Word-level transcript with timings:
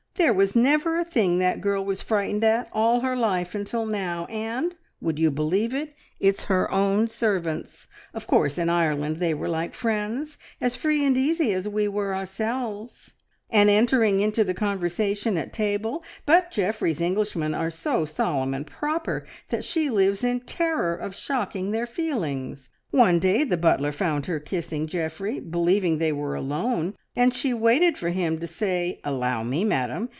"There 0.15 0.33
was 0.33 0.55
never 0.55 0.99
a 0.99 1.03
thing 1.03 1.39
that 1.39 1.61
girl 1.61 1.83
was 1.83 2.03
frightened 2.03 2.43
at, 2.43 2.69
all 2.73 2.99
her 2.99 3.15
life, 3.15 3.55
until 3.55 3.87
now, 3.87 4.25
and, 4.25 4.75
would 5.01 5.17
you 5.17 5.31
believe 5.31 5.73
it? 5.73 5.95
it's 6.19 6.43
her 6.43 6.71
own 6.71 7.07
servants! 7.07 7.87
Of 8.13 8.27
course 8.27 8.59
in 8.59 8.69
Ireland 8.69 9.17
they 9.17 9.33
were 9.33 9.49
like 9.49 9.73
friends, 9.73 10.37
as 10.59 10.75
free 10.75 11.03
and 11.03 11.17
easy 11.17 11.51
as 11.53 11.67
we 11.67 11.87
were 11.87 12.15
ourselves, 12.15 13.13
and 13.49 13.67
entering 13.67 14.19
into 14.19 14.43
the 14.43 14.53
conversation 14.53 15.37
at 15.37 15.53
table; 15.53 16.03
but 16.27 16.51
Geoffrey's 16.51 17.01
Englishmen 17.01 17.55
are 17.55 17.71
so 17.71 18.05
solemn 18.05 18.53
and 18.53 18.67
proper 18.67 19.25
that 19.49 19.63
she 19.63 19.89
lives 19.89 20.23
in 20.23 20.41
terror 20.41 20.93
of 20.95 21.15
shocking 21.15 21.71
their 21.71 21.87
feelings. 21.87 22.69
One 22.91 23.17
day 23.19 23.43
the 23.45 23.57
butler 23.57 23.93
found 23.93 24.27
her 24.27 24.39
kissing 24.39 24.85
Geoffrey, 24.85 25.39
believing 25.39 25.97
they 25.97 26.11
were 26.11 26.35
alone, 26.35 26.95
and 27.15 27.33
she 27.33 27.53
waited 27.55 27.97
for 27.97 28.09
him 28.09 28.37
to 28.39 28.45
say, 28.47 28.99
`Allow 29.03 29.47
me, 29.47 29.63
madam!' 29.63 30.09